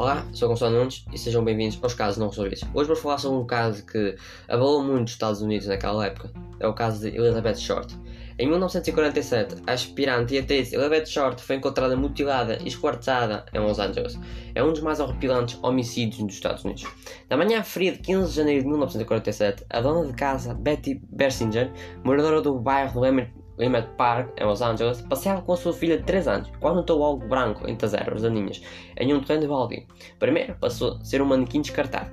[0.00, 2.62] Olá, sou Gonçalo Nunes e sejam bem-vindos aos Casos Não Resolvidos.
[2.72, 4.16] Hoje vou falar sobre um caso que
[4.48, 6.32] abalou muito os Estados Unidos naquela época.
[6.58, 7.94] É o caso de Elizabeth Short.
[8.38, 13.78] Em 1947, a aspirante e atriz Elizabeth Short foi encontrada mutilada e esquartezada em Los
[13.78, 14.18] Angeles.
[14.54, 16.86] É um dos mais horripilantes homicídios dos Estados Unidos.
[17.28, 21.70] Na manhã fria de 15 de janeiro de 1947, a dona de casa, Betty Bersinger,
[22.02, 26.04] moradora do bairro do Emmett Park, em Los Angeles, passeava com a sua filha de
[26.04, 28.62] 3 anos quando notou algo branco entre as ervas daninhas
[28.96, 29.86] em um terreno de baldio.
[30.18, 32.10] Primeiro passou a ser um manequim descartado,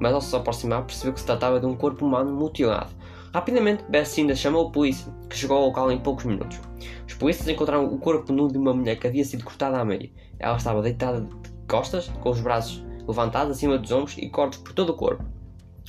[0.00, 2.90] mas ao se aproximar percebeu que se tratava de um corpo humano mutilado.
[3.32, 6.58] Rapidamente, Bessinda chamou a polícia, que chegou ao local em poucos minutos.
[7.06, 10.10] Os polícias encontraram o corpo nu de uma mulher que havia sido cortada à meio.
[10.38, 11.28] Ela estava deitada de
[11.68, 15.24] costas, com os braços levantados acima dos ombros e cortes por todo o corpo.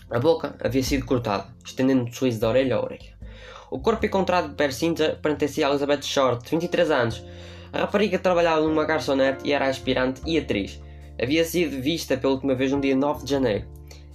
[0.10, 3.19] A boca havia sido cortada, estendendo o sorriso da orelha a orelha.
[3.72, 7.24] O corpo encontrado de Percinta pertencia a Elizabeth Short, de 23 anos.
[7.72, 10.82] A rapariga trabalhava numa garçonete e era aspirante e atriz.
[11.22, 13.68] Havia sido vista pela última vez no dia 9 de janeiro.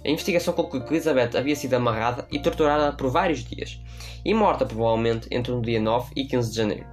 [0.03, 3.81] A investigação concluiu que Elizabeth havia sido amarrada e torturada por vários dias,
[4.23, 6.85] e morta provavelmente entre o dia 9 e 15 de janeiro.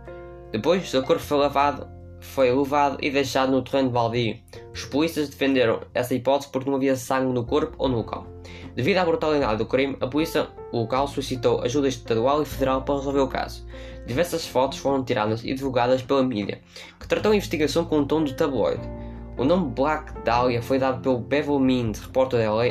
[0.52, 1.88] Depois, seu corpo foi lavado,
[2.22, 4.38] foi levado e deixado no terreno de baldio.
[4.72, 8.26] Os polícias defenderam essa hipótese porque não havia sangue no corpo ou no local.
[8.74, 13.20] Devido à brutalidade do crime, a polícia local solicitou ajuda estadual e federal para resolver
[13.20, 13.66] o caso.
[14.06, 16.60] Diversas fotos foram tiradas e divulgadas pela mídia,
[16.98, 18.88] que tratou a investigação com um tom de tabloide.
[19.36, 22.66] O nome Black Dahlia foi dado pelo Bevel Means, repórter da LA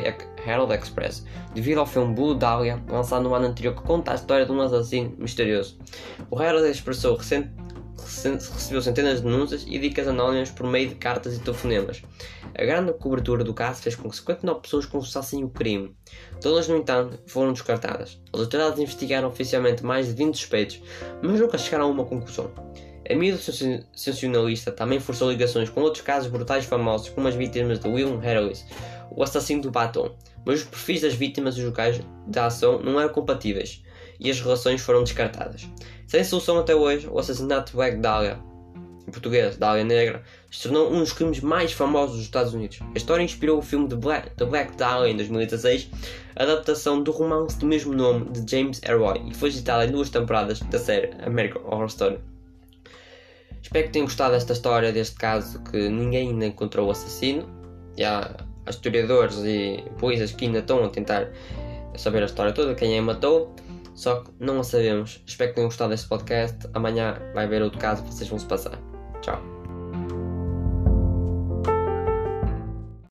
[0.46, 4.46] Herald Express, devido ao filme Blue Dahlia, lançado no ano anterior, que conta a história
[4.46, 5.78] de um assassino misterioso.
[6.30, 7.50] O Herald expressou recente
[8.02, 12.02] recebeu centenas de denúncias e dicas anónimas por meio de cartas e telefonemas.
[12.54, 15.94] A grande cobertura do caso fez com que 59 pessoas confessassem o crime.
[16.40, 18.20] Todas, no entanto, foram descartadas.
[18.32, 20.82] As autoridades investigaram oficialmente mais de 20 suspeitos,
[21.22, 22.52] mas nunca chegaram a uma conclusão.
[23.10, 27.88] A mídia sensacionalista também forçou ligações com outros casos brutais famosos, como as vítimas de
[27.88, 28.64] William Harris,
[29.10, 30.14] o assassino do batom,
[30.44, 33.82] mas os perfis das vítimas e os locais da ação não eram compatíveis
[34.22, 35.68] e as relações foram descartadas.
[36.12, 38.38] Sem solução até hoje, o assassinato de Black Dahlia,
[39.08, 42.80] em português, Dahlia Negra, se tornou um dos crimes mais famosos dos Estados Unidos.
[42.94, 45.88] A história inspirou o filme The Black, The Black Dahlia em 2016,
[46.36, 50.60] adaptação do romance do mesmo nome de James Ellroy e foi citada em duas temporadas
[50.60, 52.18] da série American Horror Story.
[53.62, 57.48] Espero que tenham gostado desta história, deste caso que ninguém ainda encontrou o assassino.
[57.96, 58.36] E há
[58.68, 61.30] historiadores e polícias que ainda estão a tentar
[61.96, 63.54] saber a história toda, quem a matou.
[63.94, 65.22] Só que não a sabemos.
[65.26, 66.68] Espero que tenham gostado deste podcast.
[66.74, 68.78] Amanhã vai haver outro caso vocês vão se passar.
[69.20, 69.51] Tchau.